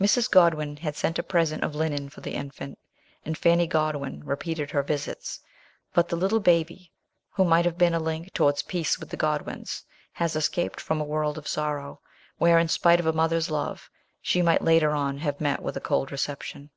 Mrs. 0.00 0.28
Godwin 0.28 0.78
had 0.78 0.96
sent 0.96 1.16
a 1.20 1.22
present 1.22 1.62
of 1.62 1.76
linen 1.76 2.08
for 2.08 2.22
the 2.22 2.34
infant, 2.34 2.76
and 3.24 3.38
Fanny 3.38 3.68
Godwin 3.68 4.20
repeated 4.24 4.72
her 4.72 4.82
visits; 4.82 5.38
but 5.94 6.08
the 6.08 6.16
little 6.16 6.40
baby, 6.40 6.90
who 7.30 7.44
might 7.44 7.64
have 7.64 7.78
been 7.78 7.94
a 7.94 8.00
link 8.00 8.34
towards 8.34 8.64
peace 8.64 8.98
with 8.98 9.10
the 9.10 9.16
Godwins, 9.16 9.84
has 10.14 10.34
escaped 10.34 10.80
from 10.80 11.00
a 11.00 11.04
world 11.04 11.38
of 11.38 11.46
sorrow, 11.46 12.00
where, 12.38 12.58
in 12.58 12.66
spite 12.66 12.98
of 12.98 13.06
a 13.06 13.12
mother's 13.12 13.48
love, 13.48 13.88
she 14.20 14.42
might 14.42 14.62
later 14.62 14.90
on 14.90 15.18
have 15.18 15.40
met 15.40 15.62
with 15.62 15.76
a 15.76 15.80
cold 15.80 16.10
reception. 16.10 16.70